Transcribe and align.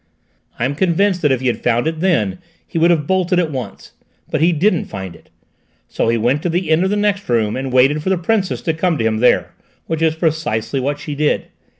I 0.57 0.65
am 0.65 0.73
convinced 0.73 1.21
that 1.21 1.31
if 1.31 1.41
he 1.41 1.45
had 1.45 1.61
found 1.61 1.85
it 1.85 1.99
then 1.99 2.39
he 2.65 2.79
would 2.79 2.89
have 2.89 3.05
bolted 3.05 3.37
at 3.37 3.51
once. 3.51 3.91
But 4.31 4.41
he 4.41 4.51
didn't 4.51 4.85
find 4.85 5.15
it. 5.15 5.29
So 5.87 6.09
he 6.09 6.17
went 6.17 6.41
to 6.41 6.49
the 6.49 6.71
end 6.71 6.83
of 6.83 6.89
the 6.89 6.95
next 6.95 7.29
room 7.29 7.55
and 7.55 7.71
waited 7.71 8.01
for 8.01 8.09
the 8.09 8.17
Princess 8.17 8.63
to 8.63 8.73
come 8.73 8.97
to 8.97 9.05
him 9.05 9.19
there, 9.19 9.51
which 9.85 10.01
is 10.01 10.15
precisely 10.15 10.79
what 10.79 10.97
she 10.97 11.13
did. 11.13 11.49